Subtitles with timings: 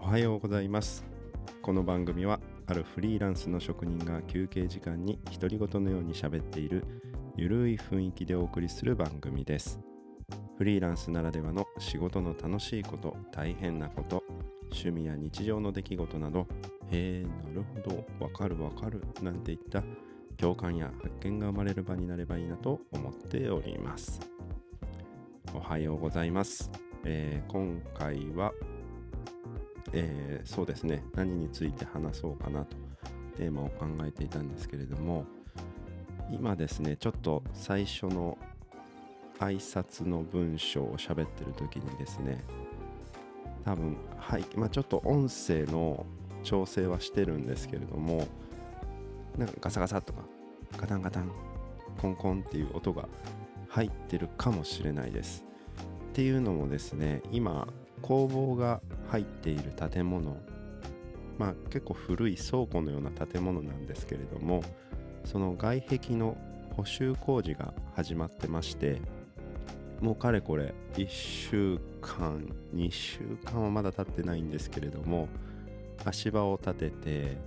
[0.00, 1.04] おはようございます。
[1.62, 6.84] この番組はあるフリーランスの職人が休憩時間に独り言のように喋っている
[7.36, 9.78] ゆるい雰囲気でお送りする番組です。
[10.56, 14.24] フリーランスならではの仕事の楽しいこと大変なこと
[14.64, 16.48] 趣味や日常の出来事など
[16.90, 19.84] へえなるほどわかるわかるなんていった
[20.36, 24.20] 共感や発見が生まれる場になればいいなと思っております。
[25.54, 26.70] おはようございます、
[27.04, 28.52] えー今回は
[29.92, 32.76] えーそうですね何について話そうかなと
[33.36, 35.24] テーマを考えていたんですけれども
[36.30, 38.36] 今ですねちょっと最初の
[39.38, 42.42] 挨拶の文章を喋ってる時にですね
[43.64, 46.04] 多分はい、まあ、ちょっと音声の
[46.42, 48.26] 調整はしてるんですけれども
[49.36, 50.22] なんかガサガサとか
[50.76, 51.30] ガタンガタン
[52.00, 53.08] コンコンっていう音が
[53.68, 55.47] 入ってるかもしれないです。
[56.18, 57.68] っていうのもですね今
[58.02, 60.36] 工房が入っている建物
[61.38, 64.64] まあ結構古い倉庫のような建物なんですけれども
[65.24, 66.36] その外壁の
[66.76, 69.00] 補修工事が始まってまして
[70.00, 75.28] もうかれこれ1週間2週間はまだ経ってないんですけれども
[76.04, 77.38] 足場を立てて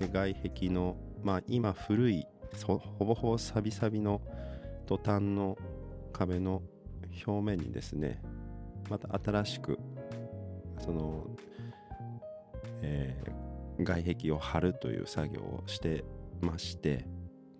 [0.00, 2.26] で外壁のまあ今古い
[2.66, 4.22] ほぼほぼサビサビの
[4.86, 5.58] トタンの
[6.14, 6.62] 壁の
[7.26, 8.20] 表面にですね
[8.90, 9.78] また新しく
[10.78, 11.26] その、
[12.82, 13.48] えー
[13.84, 16.04] 外壁を張るという作業をして
[16.40, 17.06] まして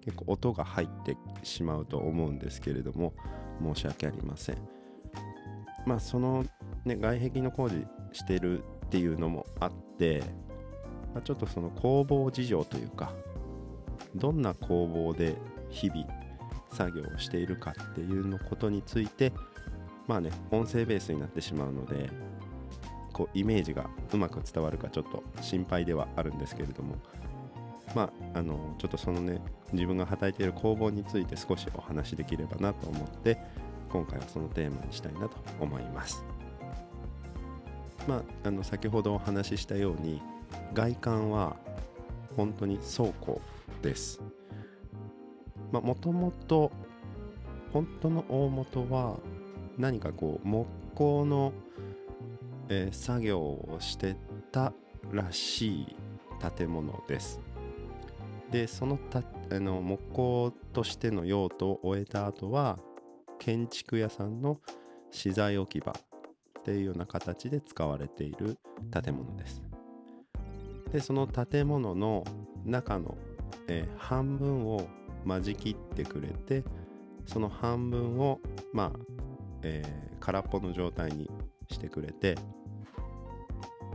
[0.04, 3.14] 結構音が入ってしまうと思うんですけれども
[3.62, 4.56] 申し訳ありません。
[5.86, 6.44] まあその、
[6.84, 10.22] ね、外壁の工事してるっていうのもあって、
[11.14, 13.12] まあ、ちょっとその工房事情というか
[14.14, 15.36] どんな工房で
[15.68, 16.06] 日々
[16.72, 19.32] 作業をしているかっていうのことについて
[20.06, 22.10] まあね音声ベースになってしまうので
[23.12, 26.96] こうイメージがうまく伝わるかちょっと心配ではあるんですけれども
[27.94, 29.40] まああのちょっとそのね
[29.72, 33.38] 自分が働いている工房について少しお話しできればなと思って
[33.90, 36.22] 今回はそのテーマにしたいなと思います。
[38.06, 40.22] まああの先ほどお話ししたように
[40.74, 41.56] 外観は
[42.36, 43.40] 本当に倉庫
[43.82, 44.20] です。
[45.72, 46.70] まあもともと
[47.72, 49.18] 本当の大元は
[49.76, 51.52] 何かこう木工の、
[52.68, 54.16] えー作業をして
[54.50, 54.72] た
[55.12, 55.96] らしい
[56.56, 57.40] 建物です。
[58.50, 62.78] でそのたあの木工としての用途を終えた後は
[63.38, 64.60] 建築屋さんの
[65.10, 68.58] 資材置き場っていうような形で使われている
[68.90, 69.62] 建物です。
[70.92, 72.24] でその建物の
[72.64, 73.16] 中の、
[73.68, 74.86] えー半分を
[75.24, 76.64] 間仕切ってくれて
[77.26, 78.40] その半分を
[78.72, 79.00] まあ、
[79.62, 81.30] えー空っぽの状態に
[81.70, 82.34] してくれて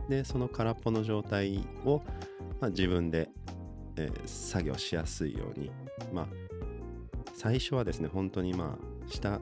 [0.08, 2.02] でその空っぽの状態を、
[2.60, 3.28] まあ、自分で、
[3.96, 5.70] えー作業しやすいように
[6.12, 6.26] まあ
[7.34, 9.40] 最初はですね本当にまあ下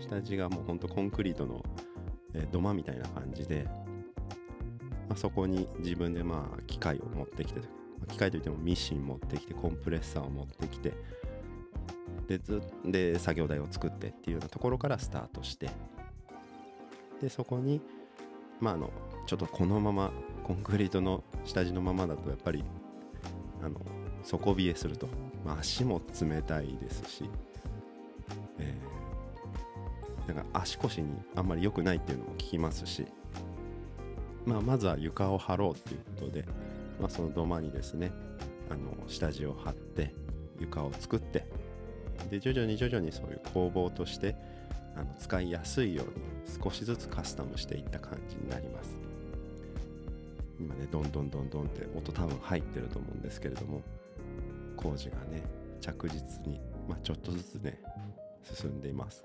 [0.00, 1.62] 下地がもう本当コンクリートの、
[2.34, 3.64] えー土間みたいな感じで、
[5.08, 7.60] まあ、そこに自分でまあ機械を持ってきて
[8.08, 10.92] 機械といってもミシン持ってきてコンプレッサーを持ってきて
[12.28, 15.68] でずで作業台を作ってっていうようなところからスタートして
[17.20, 17.80] でそこに
[18.60, 18.90] まああの
[19.26, 20.12] ちょっとこのまま
[20.44, 22.64] コンクリートの下地のままだとやっぱり
[23.62, 23.80] あの
[24.22, 25.08] 底冷えすると、
[25.44, 27.30] まあ、足も冷たいですし、
[28.58, 33.06] えー、だか足腰にあんまり良くないっていうのも聞きますし、
[34.44, 36.44] まあ、まずは床を張ろうっていうことで、
[37.00, 38.12] まあ、その土間にですね
[38.68, 40.14] あの下地を張って
[40.58, 41.46] 床を作って
[42.30, 44.36] で徐々に徐々にそういう工房として
[44.94, 49.00] あの使いやすいように少しずつカスタムしていった感じになります。
[50.58, 53.80] 今ねどんどんどんどんって音多分入ってると思うんですけれども
[54.76, 55.42] 工事がね
[55.80, 57.80] 着実に、まあ、ちょっとずつね
[58.44, 59.24] 進んでいます。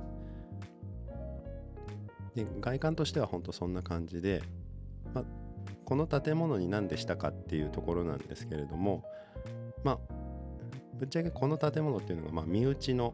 [2.36, 4.42] で外観としては本当そんな感じで、
[5.86, 9.04] この建物に何でしたかっていうところなんですけれども
[9.84, 10.00] まあ
[10.96, 13.14] ぶっちゃけこの建物っていうのが、まあ、身内の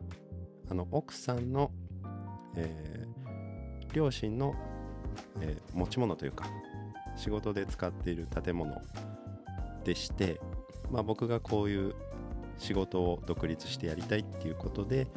[0.70, 1.72] あの奥さんの、
[2.56, 3.12] えー
[3.94, 4.56] 両親の、
[5.42, 6.46] えー持ち物というか
[7.18, 8.74] 仕事で使っている建物
[9.84, 10.40] でして、
[10.90, 11.94] まあ、僕がこういう
[12.58, 15.08] 仕事を独立してやりたいっていうことで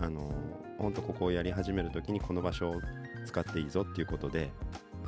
[0.00, 0.32] あの
[0.78, 2.74] 本当ここをやり始める時にこの場所を
[3.26, 4.50] 使っていいぞっていうことで、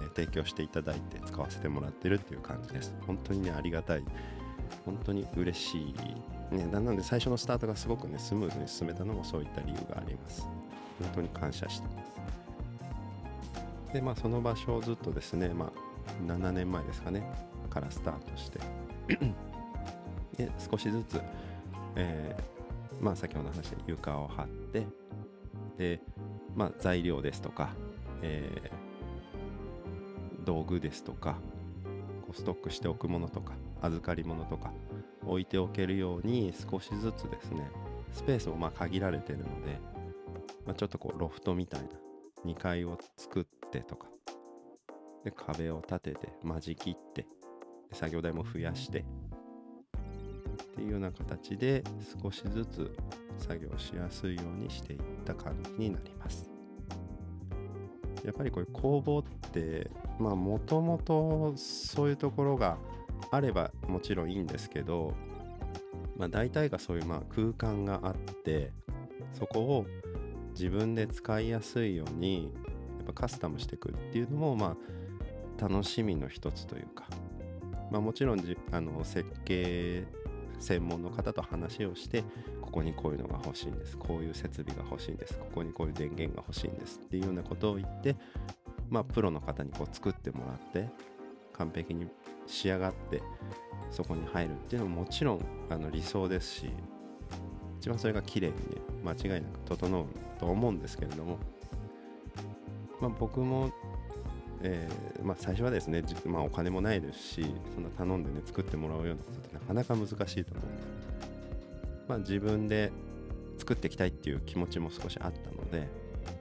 [0.04, 2.94] ー提供していただいて使わせてもらってるっていう感じです。
[3.06, 4.04] 本当にねありがたい。
[4.84, 6.54] 本当に嬉しい。
[6.54, 10.42] ねなので最初のスタートがすごくねスムーズに進めたのもそういった理由があります。
[11.00, 12.04] 本当に感謝してま
[13.88, 13.92] す。
[13.92, 17.24] でまあその場所をずっとですね、まあ、7年前ですかね
[17.70, 18.60] からスタートして。
[20.36, 21.20] で少しずつ、
[21.94, 24.86] えー、まあ先ほどの話で床を張って
[25.78, 26.00] で、
[26.54, 27.70] まあ、材料ですとか、
[28.22, 28.83] えー、
[30.44, 31.38] 道具ですとか
[32.22, 34.72] こうストックしておくものとか預かり物とか
[35.26, 37.70] 置いておけるように少しずつですね
[38.12, 39.80] スペースもまあ限られてるので、
[40.66, 41.88] まあ、ちょっとこうロフトみたいな
[42.44, 44.06] 2階を作ってとか
[45.24, 47.26] で壁を立てて間仕切って
[47.92, 49.04] 作業台も増やして
[50.64, 51.82] っていうような形で
[52.22, 52.96] 少しずつ
[53.38, 56.53] 作業しやすいようにしていった感じになります。
[58.24, 62.78] やっぱりこういう工房ってまあもともとそういうところが
[63.30, 65.14] あればもちろんいいんですけど、
[66.16, 68.72] まあ、大体がそういうまあ空間があって
[69.32, 69.86] そこを
[70.52, 72.50] 自分で使いやすいように
[72.98, 74.76] やっぱカスタムしていくっていうのもま
[75.60, 77.04] あ楽しみの一つというか、
[77.90, 80.04] まあ、もちろんじあの設計
[80.58, 82.24] 専門の方と話をして
[82.74, 83.96] こにこういうのが欲しいんです。
[83.96, 85.38] こういう設備が欲しいんです。
[85.38, 88.16] ここにこういう電源が欲しいんですっていうようなことを言って
[88.90, 90.88] まあプロの方にこう作ってもらって
[91.52, 92.08] 完璧に
[92.46, 93.22] 仕上がって
[93.90, 96.70] そこに入るっていうのももちろんあの理想ですし
[97.78, 98.60] 一番それが綺麗にね
[99.04, 100.06] 間違いなく整う
[100.40, 101.38] と思うんですけれども、
[103.00, 103.70] まあ、僕も、
[104.62, 110.82] えー、まあ、最初はですね、まあ、お金もないですしそんな頼んでね作ってもらうようなことってなかなか難しいと思うんで。
[110.82, 110.93] す、
[112.08, 112.92] まあ、自分で
[113.58, 115.88] 作っていきたいっていう気持ちも少しあったので、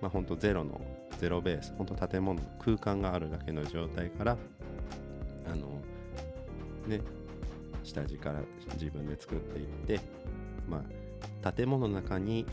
[0.01, 0.81] まあ、本当ゼロの
[1.19, 4.37] ゼロベース本当建物空間があるだけの状態から
[5.51, 5.81] あの
[6.87, 7.01] ね
[7.83, 8.41] 下地から
[8.73, 9.99] 自分で作っていって
[10.67, 10.83] ま
[11.41, 12.45] あ建物の中に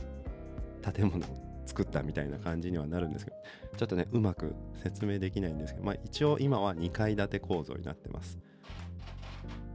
[0.82, 3.36] 建物を作ったみたいな感じにはなるんですけど
[3.76, 8.38] ちょっとねうまく説明できないんですけど、まあ、一応今は2階建て構造になってます。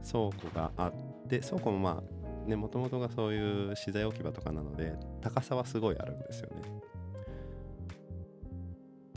[0.06, 2.15] 倉庫があって倉庫もまあ
[2.46, 6.86] ねもともとがそういう資材置き場とかなので高さはすごいあるんですよね。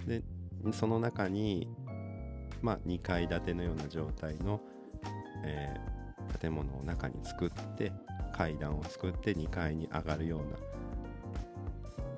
[0.08, 0.24] で
[0.74, 1.68] その中に
[2.62, 4.60] まあ2階建てのような状態の、
[5.46, 7.92] えー、建物を中に作って
[8.34, 10.46] 階段を作って2階に上がるような、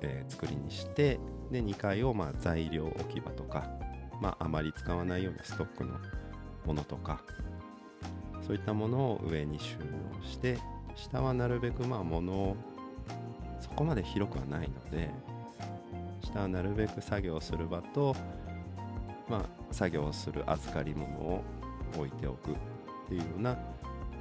[0.00, 1.20] えー、作りにして
[1.50, 3.68] で2階をまあ材料置き場とか、
[4.20, 5.92] まあ、あまり使わないようなストックの
[6.66, 7.22] ものとか
[8.46, 10.58] そういったものを上に収納して
[10.96, 12.56] 下はなるべくまあ物を
[13.60, 15.10] そこまで広くはないので
[16.22, 18.14] 下はなるべく作業する場と
[19.28, 21.42] まあ作業する預かり物を
[21.96, 22.54] 置いておくっ
[23.08, 23.58] ていうような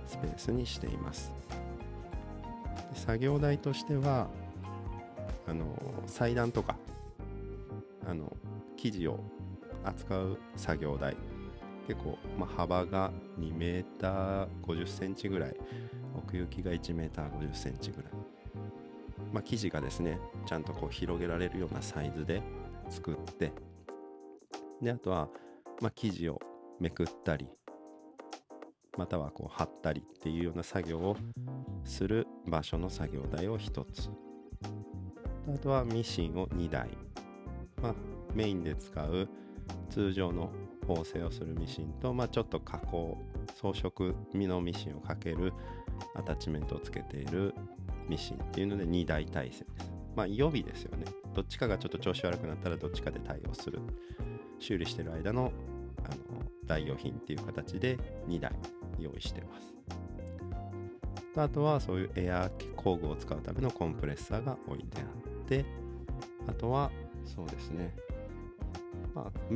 [0.08, 1.32] スペースにしています。
[2.94, 4.28] 作業台としては
[5.48, 5.66] あの
[6.06, 6.76] 裁断とか
[8.06, 8.36] あの
[8.78, 9.20] 生地を
[9.84, 11.16] 扱う作業台
[11.88, 15.56] 結構、まあ、幅が2メーター50センチぐらい
[16.16, 18.12] 奥行きが1メーター50センチぐらい、
[19.34, 22.42] まあ、生地がですねちゃんとこう広げられるようなサイズで
[22.90, 23.52] 作って
[24.82, 25.30] であとは、
[25.82, 26.40] まあ、生地を
[26.80, 27.48] めくったり
[28.98, 31.16] またはこう貼ったりっていうような作業を
[31.86, 34.10] する場所の作業台を1つ。
[35.48, 36.90] あとはミシンを2台、
[37.82, 37.96] まあ、
[38.34, 39.28] メインで使う
[39.90, 40.52] 通常の
[40.88, 43.18] 縫製をするミシンと、まあ、ちょっと加工
[43.56, 45.54] 装飾身のミシンをかける
[46.16, 47.54] アタッチメントをつけている
[48.08, 49.92] ミシンっていうので2台体制です。
[50.16, 51.06] まあ予備ですよね。
[51.34, 53.80] どっちかがちょっと調子悪くなったらどっちかで対応する。
[54.60, 55.52] 修理してる間の
[56.04, 56.16] あの
[56.66, 57.98] 代用品っていう形で
[58.28, 58.52] 2台
[59.00, 59.74] 用意してます。
[61.36, 65.66] あとはそういうエア工具を使うためのコンプレッサーが置いてあって
[66.48, 66.92] あとは
[67.24, 67.94] そうですね。
[69.14, 69.54] まあ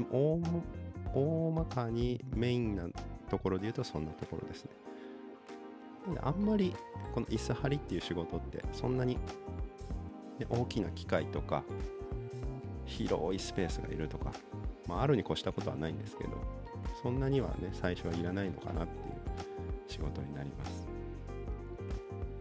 [1.16, 2.88] 大まかにメインな
[3.30, 4.72] ところで言うとそんなところですね。
[6.22, 6.76] あんまり
[7.14, 9.18] この椅子張りっていう仕事ってそんなに、
[10.50, 11.64] 大きな機械とか
[12.86, 14.32] 広いスペースがいるとか
[14.88, 16.32] まあ、あるに越したことはないんですけど
[17.02, 19.16] そんなにはね最初はいらないのかなっていう
[19.88, 20.88] 仕事になります。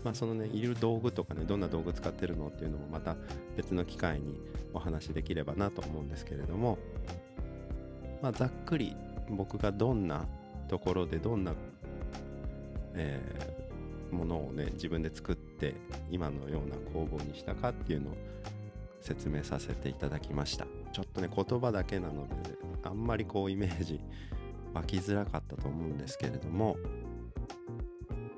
[0.04, 3.16] まあそのねいる道具とかねどんな道具使ってるのっていうのもまた
[3.56, 4.38] 別の機会に
[4.74, 6.78] お話しできればなと思うんですけれども
[8.24, 8.96] まあざっくり
[9.28, 10.24] 僕がどんな
[10.66, 11.52] ところでどんな、
[12.94, 15.74] えー、ものをね自分で作って
[16.10, 18.14] 今のような工房にしたかっていうのを
[19.02, 20.66] 説明させていただきました。
[20.94, 24.00] ちょっとね言葉だけなのであんまりこうイメージ
[24.72, 26.78] 湧きづらかったと思うんですけれども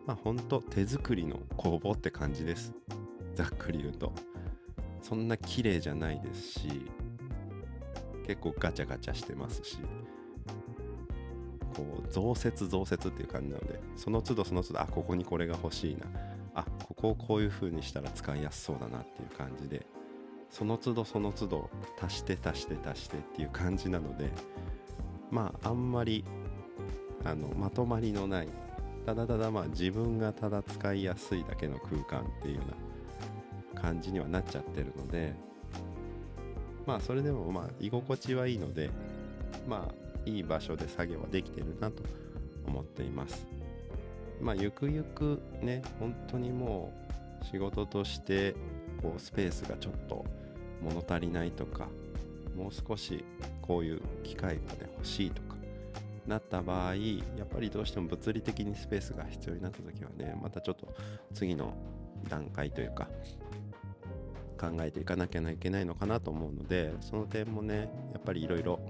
[0.05, 2.75] まあほんと手作りの工房って感じです。
[3.37, 4.13] ざっくり言うと。
[5.01, 6.91] そんな綺麗じゃないですし
[8.27, 9.79] 結構ガチャガチャしてますし
[11.77, 16.07] こう増設増設っていう感じなのでその都度その都度あここにこれが欲しいな
[16.55, 19.87] あここをこういう風にしたら使いやすそうだなっていう感じで
[20.51, 24.31] その都度その都度足して足して足してっていう感じなので
[25.31, 26.25] まああんまり
[27.25, 28.49] あのまとまりのない
[29.05, 32.63] ただただまあ自分がただ使いやすいだけの空間っていうよ
[33.75, 35.35] うな感じにはなっちゃってるので
[36.87, 38.91] まあそれでもまあ居心地はいいので
[39.69, 42.03] まあいい場所で作業はできてるなと
[42.67, 43.47] 思っています。
[44.41, 46.93] まあゆくゆくね本当にも
[47.43, 48.55] う仕事として
[49.01, 50.25] こうスペースがちょっと
[50.83, 51.89] 物足りないとか
[52.57, 53.25] もう少し
[53.63, 55.57] こういう機械がね欲しいとか
[56.27, 57.01] なった場合や
[57.45, 60.93] っぱりどうしても物理的にスペースが必要になった時はねまたちょっと
[61.35, 61.73] 次の
[62.29, 63.09] 段階というか
[64.57, 68.81] 考えていかなきゃいけないのかなと思うのでその点もねやっぱりいろいろ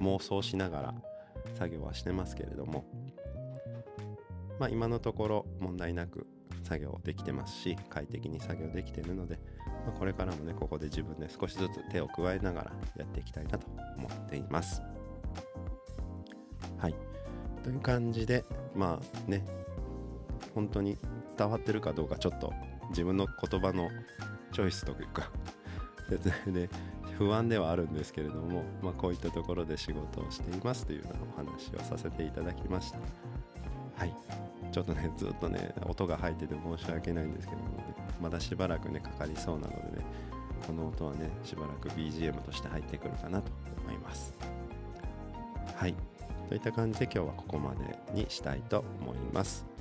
[0.00, 0.94] 妄想しながら
[1.58, 2.84] 作業はしてますけれども
[4.58, 6.26] まあ今のところ問題なく
[6.62, 9.38] 作業できてますし快適に作業できているので、
[9.86, 14.82] まあ、これからもねここで自分で少しずつ手を加えながらやっていきたいなと思っています。
[16.78, 16.94] はい。
[17.62, 18.44] という感じで
[18.74, 19.44] まあね
[20.54, 20.98] 本当に
[21.36, 22.52] 伝わってるかどうかちょっと
[22.90, 23.88] 自分の言葉の
[24.52, 25.30] チョイスというか。
[26.08, 26.68] 説 明で
[27.18, 32.98] 不安ではあるんですけれども、まあ、こういったところで仕事をしていますというようなお話をさせていただきました。
[33.96, 34.14] はい。
[34.70, 40.04] ちょっとねずっとね音が入ってて申し訳ないんですけども、ね、まだしばらくねかかりそうなのでね
[40.66, 43.52] この音はねしばらく BGM として入ってくるかなと
[43.84, 44.34] 思います。
[45.76, 45.94] はい。
[46.48, 49.71] といった感じで今日はここまでにしたいと思います。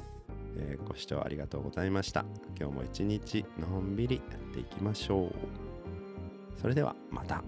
[0.58, 2.26] えー、ご視聴ありがとうございました。
[2.60, 5.32] 今日も一日のんびりやっていきましょう。
[6.60, 7.44] それではまた。